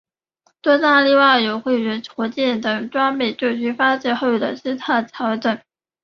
[0.63, 5.61] 坐舱另外会有火箭等装备作出发射后的姿态调整。